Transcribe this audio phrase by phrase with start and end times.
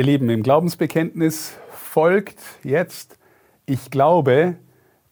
[0.00, 3.18] Ihr Lieben, im Glaubensbekenntnis folgt jetzt,
[3.66, 4.56] ich glaube,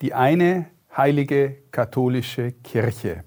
[0.01, 0.65] die eine
[0.97, 3.23] heilige katholische Kirche.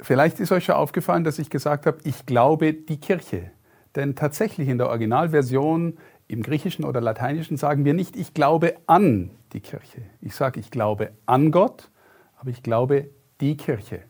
[0.00, 3.50] Vielleicht ist euch schon aufgefallen, dass ich gesagt habe, ich glaube die Kirche.
[3.96, 9.30] Denn tatsächlich in der Originalversion im Griechischen oder Lateinischen sagen wir nicht, ich glaube an
[9.52, 10.00] die Kirche.
[10.22, 11.90] Ich sage, ich glaube an Gott,
[12.38, 13.10] aber ich glaube
[13.42, 14.00] die Kirche.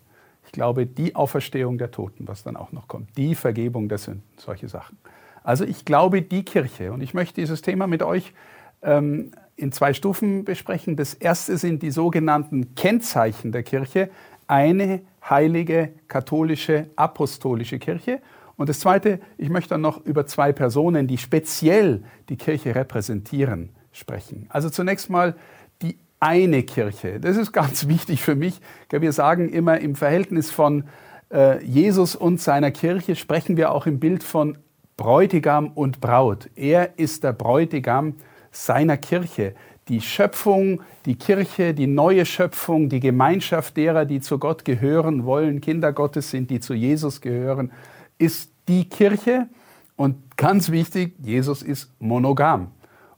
[0.47, 4.23] Ich glaube die Auferstehung der Toten, was dann auch noch kommt, die Vergebung der Sünden,
[4.37, 4.97] solche Sachen.
[5.45, 8.33] Also ich glaube die Kirche und ich möchte dieses Thema mit euch
[8.83, 10.97] ähm, in zwei Stufen besprechen.
[10.97, 14.11] Das erste sind die sogenannten Kennzeichen der Kirche,
[14.49, 18.21] eine heilige katholische apostolische Kirche.
[18.57, 23.69] Und das zweite, ich möchte dann noch über zwei Personen, die speziell die Kirche repräsentieren,
[23.93, 24.47] sprechen.
[24.49, 25.35] Also zunächst mal
[25.83, 27.21] die eine Kirche.
[27.21, 28.61] Das ist ganz wichtig für mich.
[28.91, 30.85] Wir sagen immer im Verhältnis von
[31.31, 34.57] äh, Jesus und seiner Kirche sprechen wir auch im Bild von
[34.97, 36.49] Bräutigam und Braut.
[36.55, 38.15] Er ist der Bräutigam
[38.51, 39.55] seiner Kirche.
[39.89, 45.61] Die Schöpfung, die Kirche, die neue Schöpfung, die Gemeinschaft derer, die zu Gott gehören wollen,
[45.61, 47.73] Kinder Gottes sind, die zu Jesus gehören,
[48.19, 49.49] ist die Kirche.
[49.97, 52.71] Und ganz wichtig, Jesus ist monogam.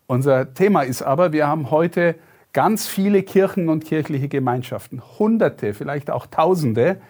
[0.07, 2.17] Unser Thema ist aber, wir haben heute
[2.53, 7.01] ganz viele Kirchen und kirchliche Gemeinschaften, Hunderte, vielleicht auch Tausende.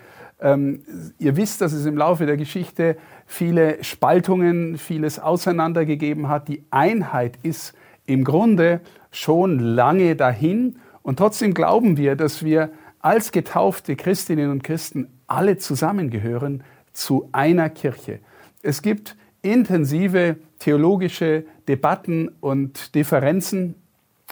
[0.40, 0.82] Ähm,
[1.18, 6.48] ihr wisst, dass es im Laufe der Geschichte viele Spaltungen, vieles auseinandergegeben hat.
[6.48, 12.70] Die Einheit ist im Grunde schon lange dahin und trotzdem glauben wir, dass wir
[13.00, 18.20] als getaufte Christinnen und Christen alle zusammengehören zu einer Kirche.
[18.62, 23.74] Es gibt intensive theologische Debatten und Differenzen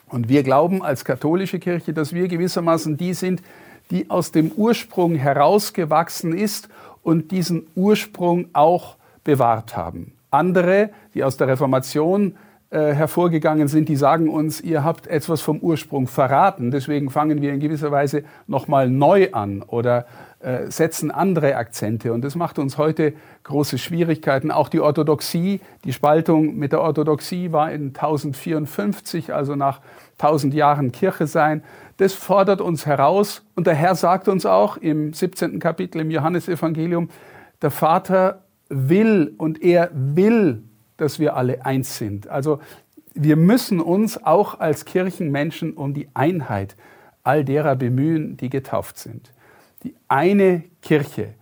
[0.08, 3.42] und wir glauben als katholische Kirche, dass wir gewissermaßen die sind,
[3.90, 6.68] die aus dem Ursprung herausgewachsen ist
[7.02, 10.12] und diesen Ursprung auch bewahrt haben.
[10.30, 12.36] Andere, die aus der Reformation
[12.70, 17.52] äh, hervorgegangen sind, die sagen uns, ihr habt etwas vom Ursprung verraten, deswegen fangen wir
[17.52, 20.06] in gewisser Weise nochmal neu an oder
[20.40, 22.12] äh, setzen andere Akzente.
[22.12, 23.12] Und das macht uns heute
[23.44, 24.50] große Schwierigkeiten.
[24.50, 29.80] Auch die Orthodoxie, die Spaltung mit der Orthodoxie war in 1054, also nach
[30.18, 31.62] 1000 Jahren Kirche sein.
[31.96, 33.42] Das fordert uns heraus.
[33.54, 35.58] Und der Herr sagt uns auch im 17.
[35.58, 37.08] Kapitel im Johannesevangelium,
[37.62, 40.62] der Vater will und er will
[40.96, 42.28] dass wir alle eins sind.
[42.28, 42.60] Also
[43.14, 46.76] wir müssen uns auch als Kirchenmenschen um die Einheit
[47.22, 49.32] all derer bemühen, die getauft sind.
[49.82, 51.34] Die eine Kirche.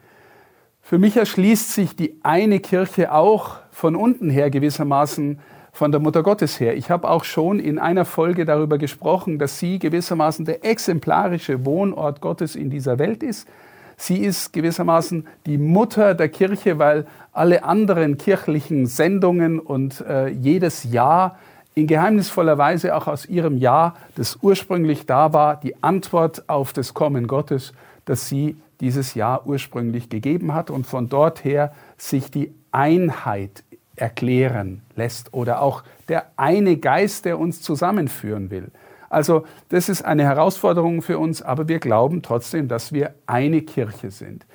[0.81, 5.39] Für mich erschließt sich die eine Kirche auch von unten her gewissermaßen
[5.73, 6.77] von der Mutter Gottes her.
[6.77, 12.21] Ich habe auch schon in einer Folge darüber gesprochen, dass sie gewissermaßen der exemplarische Wohnort
[12.21, 13.49] Gottes in dieser Welt ist.
[13.97, 20.85] Sie ist gewissermaßen die Mutter der Kirche, weil alle anderen kirchlichen Sendungen und äh, jedes
[20.85, 21.39] Jahr
[21.75, 26.93] in geheimnisvoller Weise auch aus ihrem Jahr, das ursprünglich da war, die Antwort auf das
[26.93, 27.73] Kommen Gottes,
[28.05, 33.63] das sie dieses Jahr ursprünglich gegeben hat und von dort her sich die Einheit
[33.97, 38.71] erklären lässt oder auch der eine Geist, der uns zusammenführen will.
[39.11, 44.11] Also das ist eine Herausforderung für uns, aber wir glauben trotzdem, dass wir eine Kirche
[44.11, 44.47] sind.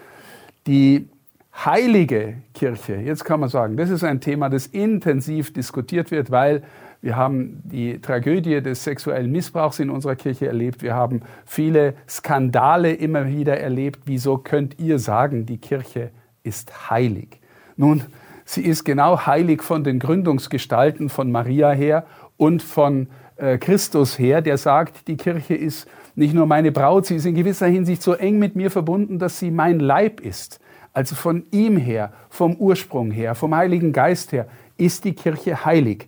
[0.65, 1.07] Die
[1.53, 6.63] heilige Kirche, jetzt kann man sagen, das ist ein Thema, das intensiv diskutiert wird, weil
[7.01, 10.81] wir haben die Tragödie des sexuellen Missbrauchs in unserer Kirche erlebt.
[10.81, 14.01] Wir haben viele Skandale immer wieder erlebt.
[14.05, 16.09] Wieso könnt ihr sagen, die Kirche
[16.41, 17.39] ist heilig?
[17.75, 18.03] Nun,
[18.47, 22.05] sie ist genau heilig von den Gründungsgestalten von Maria her
[22.37, 27.17] und von äh, Christus her, der sagt, die Kirche ist nicht nur meine Braut, sie
[27.17, 30.59] ist in gewisser Hinsicht so eng mit mir verbunden, dass sie mein Leib ist.
[30.93, 34.47] Also von ihm her, vom Ursprung her, vom Heiligen Geist her,
[34.77, 36.07] ist die Kirche heilig.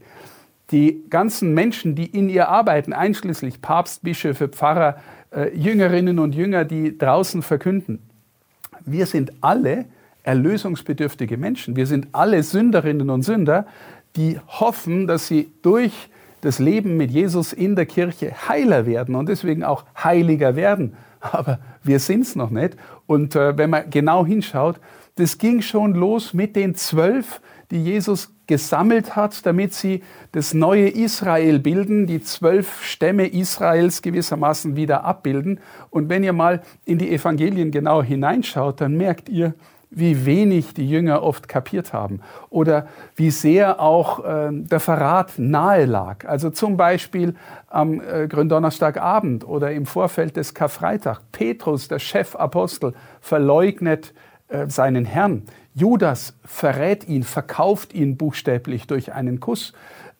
[0.72, 4.98] Die ganzen Menschen, die in ihr arbeiten, einschließlich Papst, Bischöfe, Pfarrer,
[5.32, 8.00] äh, Jüngerinnen und Jünger, die draußen verkünden,
[8.86, 9.86] wir sind alle
[10.24, 11.76] erlösungsbedürftige Menschen.
[11.76, 13.66] Wir sind alle Sünderinnen und Sünder,
[14.16, 16.10] die hoffen, dass sie durch
[16.42, 20.96] das Leben mit Jesus in der Kirche heiler werden und deswegen auch heiliger werden.
[21.20, 22.78] Aber wir sind es noch nicht.
[23.08, 24.80] Und äh, wenn man genau hinschaut,
[25.16, 27.42] das ging schon los mit den zwölf,
[27.72, 30.02] die Jesus gesammelt hat, damit sie
[30.32, 35.60] das neue Israel bilden, die zwölf Stämme Israels gewissermaßen wieder abbilden.
[35.90, 39.54] Und wenn ihr mal in die Evangelien genau hineinschaut, dann merkt ihr,
[39.92, 45.86] wie wenig die Jünger oft kapiert haben oder wie sehr auch äh, der Verrat nahe
[45.86, 46.28] lag.
[46.28, 47.34] Also zum Beispiel
[47.68, 51.22] am äh, Gründonnerstagabend oder im Vorfeld des Karfreitag.
[51.32, 54.14] Petrus, der Chefapostel, verleugnet
[54.48, 55.44] äh, seinen Herrn.
[55.74, 59.74] Judas verrät ihn, verkauft ihn buchstäblich durch einen Kuss.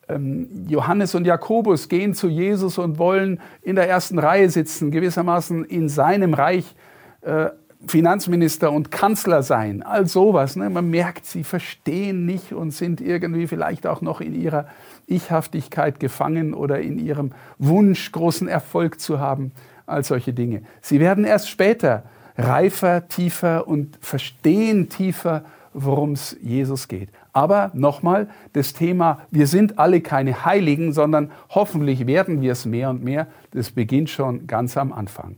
[0.08, 5.64] Ähm, Johannes und Jakobus gehen zu Jesus und wollen in der ersten Reihe sitzen, gewissermaßen
[5.64, 6.74] in seinem Reich
[7.20, 7.50] äh,
[7.86, 9.82] Finanzminister und Kanzler sein.
[9.82, 10.56] All sowas.
[10.56, 10.68] Ne?
[10.70, 14.66] Man merkt, sie verstehen nicht und sind irgendwie vielleicht auch noch in ihrer
[15.06, 19.52] Ichhaftigkeit gefangen oder in ihrem Wunsch, großen Erfolg zu haben.
[19.86, 20.62] All solche Dinge.
[20.82, 22.04] Sie werden erst später
[22.36, 27.08] reifer, tiefer und verstehen tiefer, worum es Jesus geht.
[27.32, 32.90] Aber nochmal, das Thema, wir sind alle keine Heiligen, sondern hoffentlich werden wir es mehr
[32.90, 35.36] und mehr, das beginnt schon ganz am Anfang.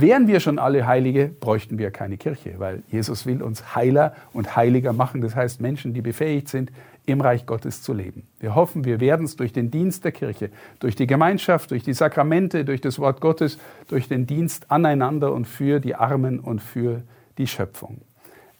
[0.00, 4.54] Wären wir schon alle Heilige, bräuchten wir keine Kirche, weil Jesus will uns heiler und
[4.54, 5.22] heiliger machen.
[5.22, 6.70] Das heißt Menschen, die befähigt sind,
[7.04, 8.22] im Reich Gottes zu leben.
[8.38, 11.94] Wir hoffen, wir werden es durch den Dienst der Kirche, durch die Gemeinschaft, durch die
[11.94, 13.58] Sakramente, durch das Wort Gottes,
[13.88, 17.02] durch den Dienst aneinander und für die Armen und für
[17.36, 18.00] die Schöpfung.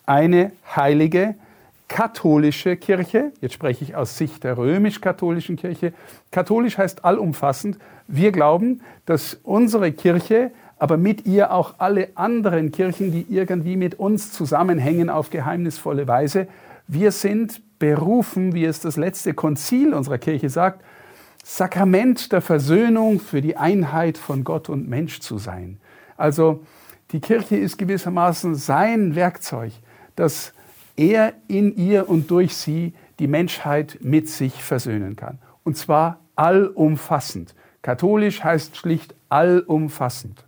[0.06, 1.36] Eine heilige,
[1.86, 5.92] katholische Kirche, jetzt spreche ich aus Sicht der römisch-katholischen Kirche,
[6.32, 13.12] katholisch heißt allumfassend, wir glauben, dass unsere Kirche aber mit ihr auch alle anderen Kirchen,
[13.12, 16.46] die irgendwie mit uns zusammenhängen auf geheimnisvolle Weise.
[16.86, 20.82] Wir sind berufen, wie es das letzte Konzil unserer Kirche sagt,
[21.44, 25.78] Sakrament der Versöhnung für die Einheit von Gott und Mensch zu sein.
[26.16, 26.60] Also
[27.12, 29.72] die Kirche ist gewissermaßen sein Werkzeug,
[30.14, 30.52] dass
[30.96, 35.38] er in ihr und durch sie die Menschheit mit sich versöhnen kann.
[35.64, 37.54] Und zwar allumfassend.
[37.82, 40.44] Katholisch heißt schlicht allumfassend.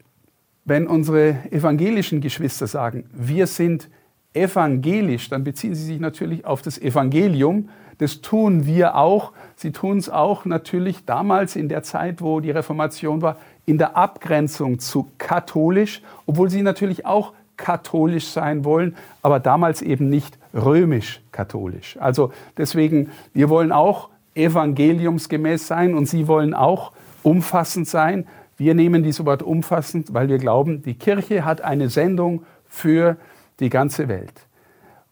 [0.71, 3.89] Wenn unsere evangelischen Geschwister sagen, wir sind
[4.35, 7.71] evangelisch, dann beziehen sie sich natürlich auf das Evangelium.
[7.99, 9.33] Das tun wir auch.
[9.57, 13.37] Sie tun es auch natürlich damals in der Zeit, wo die Reformation war,
[13.67, 20.09] in der Abgrenzung zu katholisch, obwohl sie natürlich auch katholisch sein wollen, aber damals eben
[20.09, 21.97] nicht römisch-katholisch.
[21.99, 26.93] Also deswegen, wir wollen auch evangeliumsgemäß sein und sie wollen auch
[27.25, 28.25] umfassend sein,
[28.61, 33.17] wir nehmen dieses Wort umfassend, weil wir glauben, die Kirche hat eine Sendung für
[33.59, 34.35] die ganze Welt.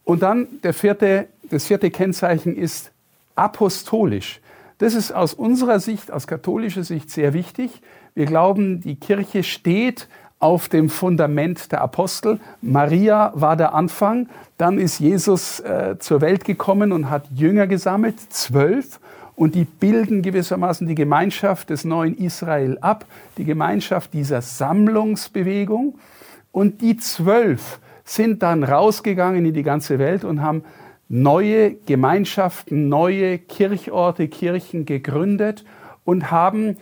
[0.03, 2.91] Und dann der vierte, das vierte Kennzeichen ist
[3.33, 4.39] apostolisch.
[4.77, 7.81] Das ist aus unserer Sicht, aus katholischer Sicht sehr wichtig.
[8.13, 10.07] Wir glauben, die Kirche steht
[10.37, 12.39] auf dem Fundament der Apostel.
[12.61, 14.29] Maria war der Anfang.
[14.59, 18.99] Dann ist Jesus äh, zur Welt gekommen und hat Jünger gesammelt, zwölf
[19.39, 23.05] und die bilden gewissermaßen die Gemeinschaft des neuen Israel ab,
[23.37, 25.97] die Gemeinschaft dieser Sammlungsbewegung.
[26.51, 30.65] Und die zwölf sind dann rausgegangen in die ganze Welt und haben
[31.07, 35.63] neue Gemeinschaften, neue Kirchorte, Kirchen gegründet
[36.03, 36.75] und haben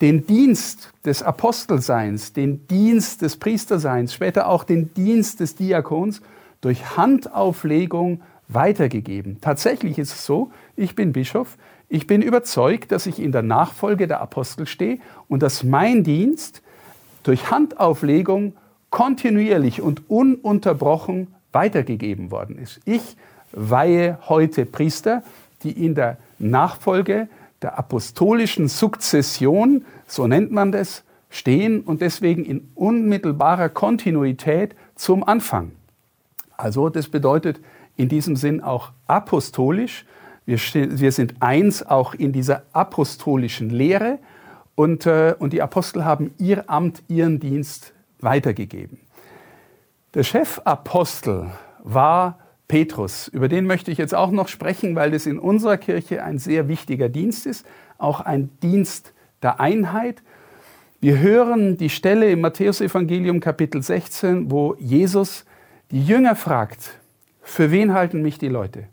[0.00, 6.22] den Dienst des Apostelseins, den Dienst des Priesterseins, später auch den Dienst des Diakons
[6.60, 9.38] durch Handauflegung weitergegeben.
[9.40, 11.56] Tatsächlich ist es so, ich bin Bischof,
[11.88, 14.98] ich bin überzeugt, dass ich in der Nachfolge der Apostel stehe
[15.28, 16.62] und dass mein Dienst
[17.22, 18.54] durch Handauflegung
[18.90, 22.80] kontinuierlich und ununterbrochen weitergegeben worden ist.
[22.84, 23.16] Ich
[23.52, 25.22] weihe heute Priester,
[25.62, 27.28] die in der Nachfolge
[27.60, 35.72] der apostolischen Sukzession, so nennt man das, stehen und deswegen in unmittelbarer Kontinuität zum Anfang.
[36.56, 37.60] Also das bedeutet
[38.02, 40.04] in diesem Sinn auch apostolisch
[40.44, 44.18] wir, wir sind eins auch in dieser apostolischen Lehre
[44.74, 48.98] und, äh, und die Apostel haben ihr Amt, ihren Dienst weitergegeben.
[50.14, 51.50] Der Chefapostel
[51.82, 53.28] war Petrus.
[53.28, 56.68] Über den möchte ich jetzt auch noch sprechen, weil das in unserer Kirche ein sehr
[56.68, 57.66] wichtiger Dienst ist,
[57.98, 60.22] auch ein Dienst der Einheit.
[61.00, 65.44] Wir hören die Stelle im Matthäusevangelium Kapitel 16, wo Jesus
[65.90, 67.01] die Jünger fragt,
[67.42, 68.84] für wen halten mich die Leute?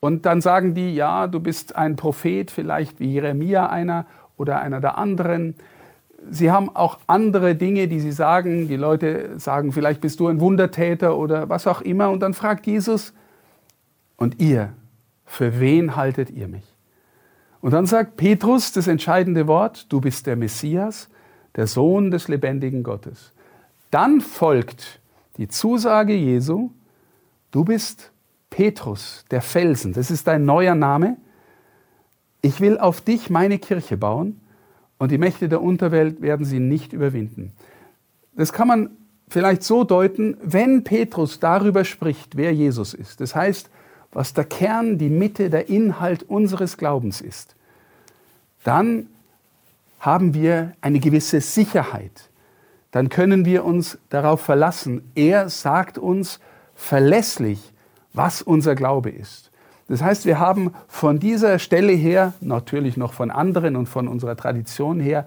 [0.00, 4.06] Und dann sagen die, ja, du bist ein Prophet, vielleicht wie Jeremia einer
[4.36, 5.54] oder einer der anderen.
[6.30, 8.68] Sie haben auch andere Dinge, die sie sagen.
[8.68, 12.10] Die Leute sagen, vielleicht bist du ein Wundertäter oder was auch immer.
[12.10, 13.12] Und dann fragt Jesus,
[14.16, 14.72] und ihr,
[15.24, 16.64] für wen haltet ihr mich?
[17.60, 21.08] Und dann sagt Petrus das entscheidende Wort, du bist der Messias,
[21.56, 23.32] der Sohn des lebendigen Gottes.
[23.90, 25.00] Dann folgt
[25.36, 26.70] die Zusage Jesu,
[27.50, 28.12] du bist
[28.50, 31.16] Petrus, der Felsen, das ist dein neuer Name.
[32.42, 34.40] Ich will auf dich meine Kirche bauen
[34.98, 37.52] und die Mächte der Unterwelt werden sie nicht überwinden.
[38.34, 38.90] Das kann man
[39.28, 43.20] vielleicht so deuten, wenn Petrus darüber spricht, wer Jesus ist.
[43.20, 43.70] Das heißt,
[44.12, 47.56] was der Kern, die Mitte, der Inhalt unseres Glaubens ist,
[48.64, 49.08] dann
[50.00, 52.30] haben wir eine gewisse Sicherheit.
[52.92, 55.10] Dann können wir uns darauf verlassen.
[55.14, 56.40] Er sagt uns,
[56.76, 57.72] verlässlich,
[58.12, 59.50] was unser Glaube ist.
[59.88, 64.36] Das heißt, wir haben von dieser Stelle her, natürlich noch von anderen und von unserer
[64.36, 65.26] Tradition her,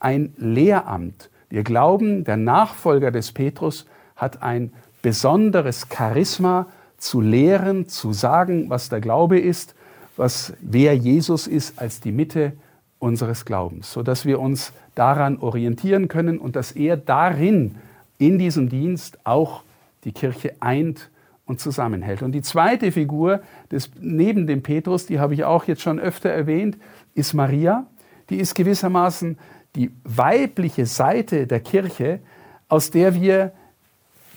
[0.00, 1.30] ein Lehramt.
[1.48, 3.86] Wir glauben, der Nachfolger des Petrus
[4.16, 9.74] hat ein besonderes Charisma zu lehren, zu sagen, was der Glaube ist,
[10.16, 12.52] was wer Jesus ist als die Mitte
[12.98, 17.76] unseres Glaubens, so dass wir uns daran orientieren können und dass er darin
[18.18, 19.62] in diesem Dienst auch
[20.08, 21.10] die Kirche eint
[21.44, 22.22] und zusammenhält.
[22.22, 26.30] Und die zweite Figur des, neben dem Petrus, die habe ich auch jetzt schon öfter
[26.30, 26.78] erwähnt,
[27.14, 27.86] ist Maria.
[28.30, 29.38] Die ist gewissermaßen
[29.76, 32.20] die weibliche Seite der Kirche,
[32.68, 33.52] aus der wir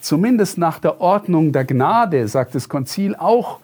[0.02, 3.60] zumindest nach der Ordnung der Gnade, sagt das Konzil, auch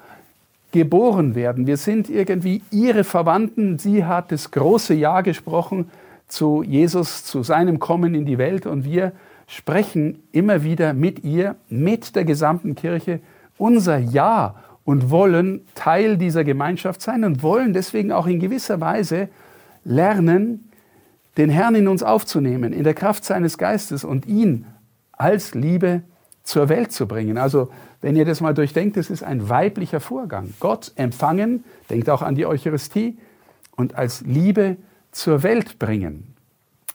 [0.72, 1.68] geboren werden.
[1.68, 3.80] Wir sind irgendwie ihre Verwandten.
[3.80, 5.92] Sie hat das große Ja gesprochen
[6.30, 9.12] zu Jesus, zu seinem Kommen in die Welt und wir
[9.48, 13.22] sprechen immer wieder mit ihr, mit der gesamten Kirche
[13.58, 19.30] unser Ja und wollen Teil dieser Gemeinschaft sein und wollen deswegen auch in gewisser Weise
[19.84, 20.70] lernen,
[21.38, 24.66] den Herrn in uns aufzunehmen, in der Kraft seines Geistes und ihn
[25.13, 26.04] als Liebe
[26.44, 27.38] zur Welt zu bringen.
[27.38, 27.70] Also
[28.01, 30.54] wenn ihr das mal durchdenkt, das ist ein weiblicher Vorgang.
[30.60, 33.18] Gott empfangen, denkt auch an die Eucharistie
[33.75, 34.77] und als Liebe
[35.12, 36.36] zur Welt bringen.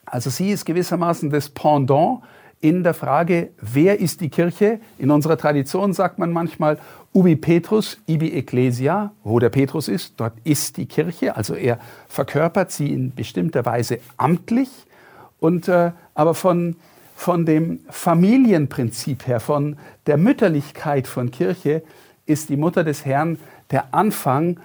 [0.05, 2.23] Also sie ist gewissermaßen das Pendant
[2.63, 4.79] in der Frage, wer ist die Kirche?
[4.97, 6.79] In unserer Tradition sagt man manchmal,
[7.13, 11.37] ubi Petrus, ibi Ecclesia, wo der Petrus ist, dort ist die Kirche.
[11.37, 11.79] Also er
[12.09, 14.71] verkörpert sie in bestimmter Weise amtlich.
[15.41, 16.77] Und, äh, aber von,
[17.17, 19.77] von dem Familienprinzip her, von
[20.07, 21.83] der Mütterlichkeit von Kirche,
[22.27, 23.39] ist die Mutter des Herrn
[23.73, 24.61] der Anfang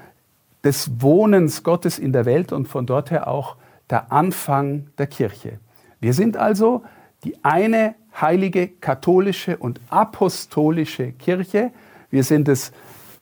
[0.63, 3.55] des Wohnens Gottes in der Welt und von dort her auch
[3.89, 5.59] der Anfang der Kirche.
[5.99, 6.83] Wir sind also
[7.23, 11.71] die eine heilige katholische und apostolische Kirche.
[12.09, 12.71] Wir sind es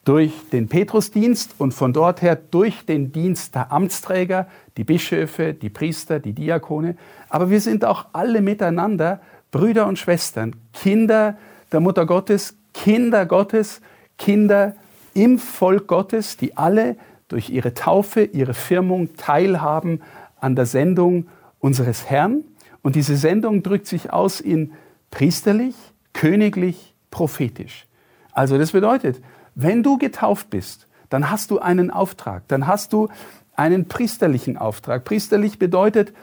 [0.04, 4.48] durch den Petrusdienst und von dort her durch den Dienst der Amtsträger,
[4.78, 6.96] die Bischöfe, die Priester, die Diakone.
[7.30, 9.20] Aber wir sind auch alle miteinander
[9.52, 11.38] Brüder und Schwestern, Kinder
[11.72, 13.82] der Mutter Gottes, Kinder Gottes,
[14.18, 14.75] Kinder
[15.14, 16.98] im Volk Gottes, die alle
[17.28, 20.02] durch ihre Taufe, ihre Firmung teilhaben
[20.40, 21.28] an der Sendung
[21.60, 22.44] unseres Herrn
[22.86, 24.72] und diese Sendung drückt sich aus in
[25.10, 25.74] priesterlich,
[26.13, 27.88] königlich, prophetisch.
[28.32, 29.24] Also das bedeutet,
[29.56, 33.10] wenn du getauft bist, dann hast du einen Auftrag, dann hast du
[33.56, 35.04] einen priesterlichen Auftrag.
[35.04, 36.13] Priesterlich bedeutet,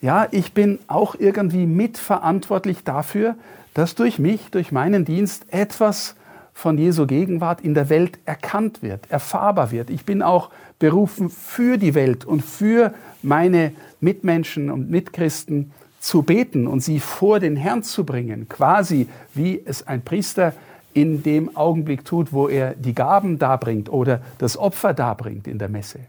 [0.00, 3.34] ja, ich bin auch irgendwie mitverantwortlich dafür,
[3.74, 6.16] dass durch mich, durch meinen Dienst etwas
[6.54, 9.90] von Jesu Gegenwart in der Welt erkannt wird, erfahrbar wird.
[9.90, 10.48] Ich bin auch
[10.78, 17.40] berufen für die Welt und für meine Mitmenschen und Mitchristen zu beten und sie vor
[17.40, 20.52] den Herrn zu bringen, quasi wie es ein Priester
[20.94, 25.68] in dem Augenblick tut, wo er die Gaben darbringt oder das Opfer darbringt in der
[25.68, 26.00] Messe.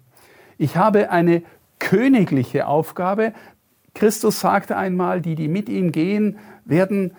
[0.57, 1.43] Ich habe eine
[1.79, 3.33] königliche Aufgabe.
[3.93, 7.13] Christus sagte einmal, die, die mit ihm gehen, werden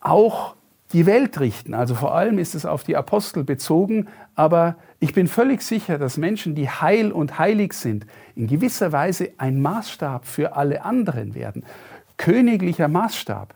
[0.00, 0.54] auch
[0.92, 1.74] die Welt richten.
[1.74, 6.16] Also vor allem ist es auf die Apostel bezogen, aber ich bin völlig sicher, dass
[6.16, 11.64] Menschen, die heil und heilig sind, in gewisser Weise ein Maßstab für alle anderen werden
[12.22, 13.52] königlicher Maßstab.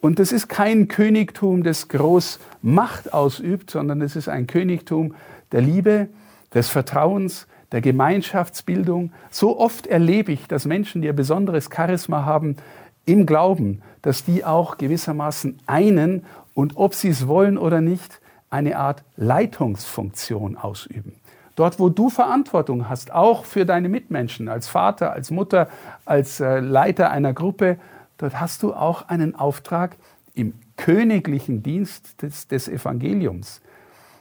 [0.00, 5.14] Und das ist kein Königtum, das groß Macht ausübt, sondern es ist ein Königtum
[5.52, 6.08] der Liebe,
[6.52, 9.12] des Vertrauens, der Gemeinschaftsbildung.
[9.30, 12.56] So oft erlebe ich, dass Menschen, die ein besonderes Charisma haben,
[13.04, 18.20] im Glauben, dass die auch gewissermaßen einen und ob sie es wollen oder nicht,
[18.50, 21.12] eine Art Leitungsfunktion ausüben.
[21.54, 25.68] Dort, wo du Verantwortung hast, auch für deine Mitmenschen, als Vater, als Mutter,
[26.04, 27.78] als äh, Leiter einer Gruppe,
[28.18, 29.96] dort hast du auch einen Auftrag
[30.34, 33.60] im königlichen Dienst des, des Evangeliums.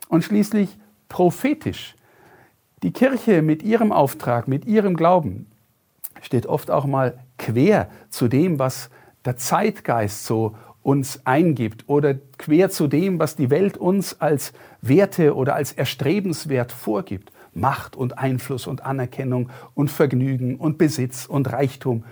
[0.07, 0.77] Und schließlich
[1.09, 1.95] prophetisch.
[2.83, 5.47] Die Kirche mit ihrem Auftrag, mit ihrem Glauben
[6.21, 8.89] steht oft auch mal quer zu dem, was
[9.25, 15.35] der Zeitgeist so uns eingibt oder quer zu dem, was die Welt uns als Werte
[15.35, 17.31] oder als erstrebenswert vorgibt.
[17.53, 22.03] Macht und Einfluss und Anerkennung und Vergnügen und Besitz und Reichtum.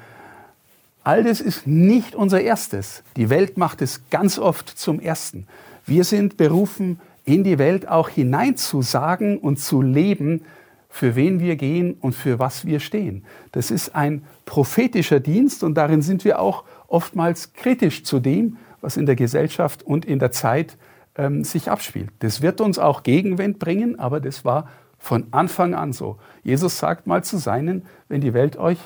[1.05, 3.03] All das ist nicht unser erstes.
[3.15, 5.45] Die Welt macht es ganz oft zum ersten.
[5.85, 10.41] Wir sind berufen, in die Welt auch hineinzusagen und zu leben,
[10.89, 13.23] für wen wir gehen und für was wir stehen.
[13.51, 18.97] Das ist ein prophetischer Dienst und darin sind wir auch oftmals kritisch zu dem, was
[18.97, 20.75] in der Gesellschaft und in der Zeit
[21.17, 22.09] ähm, sich abspielt.
[22.19, 26.17] Das wird uns auch Gegenwind bringen, aber das war von Anfang an so.
[26.41, 28.79] Jesus sagt mal zu seinen, wenn die Welt euch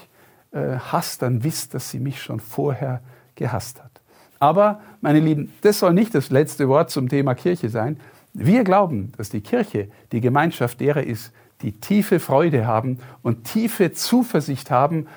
[0.51, 3.01] äh, hasst, dann wisst, dass sie mich schon vorher
[3.35, 3.91] gehasst hat.
[4.39, 7.99] Aber, meine Lieben, das soll nicht das letzte Wort zum Thema Kirche sein.
[8.33, 13.91] Wir glauben, dass die Kirche die Gemeinschaft derer ist, die tiefe Freude haben und tiefe
[13.91, 15.07] Zuversicht haben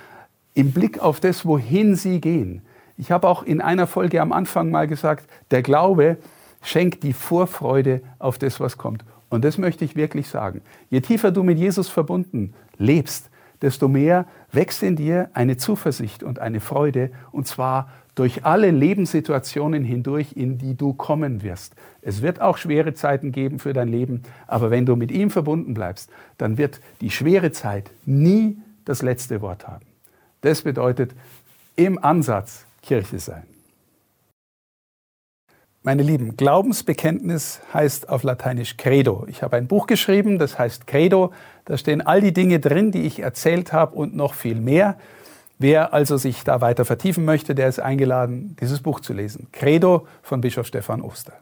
[0.54, 2.62] im Blick auf das, wohin sie gehen.
[2.96, 6.18] Ich habe auch in einer Folge am Anfang mal gesagt, der Glaube
[6.62, 9.04] schenkt die Vorfreude auf das, was kommt.
[9.28, 10.60] Und das möchte ich wirklich sagen.
[10.90, 13.30] Je tiefer du mit Jesus verbunden lebst,
[13.62, 19.84] desto mehr wächst in dir eine Zuversicht und eine Freude, und zwar durch alle Lebenssituationen
[19.84, 21.74] hindurch, in die du kommen wirst.
[22.02, 25.72] Es wird auch schwere Zeiten geben für dein Leben, aber wenn du mit ihm verbunden
[25.72, 29.86] bleibst, dann wird die schwere Zeit nie das letzte Wort haben.
[30.42, 31.14] Das bedeutet
[31.76, 33.44] im Ansatz Kirche sein.
[35.84, 39.26] Meine Lieben, Glaubensbekenntnis heißt auf Lateinisch Credo.
[39.28, 41.32] Ich habe ein Buch geschrieben, das heißt Credo.
[41.64, 44.96] Da stehen all die Dinge drin, die ich erzählt habe und noch viel mehr.
[45.58, 49.48] Wer also sich da weiter vertiefen möchte, der ist eingeladen, dieses Buch zu lesen.
[49.50, 51.32] Credo von Bischof Stefan Oster.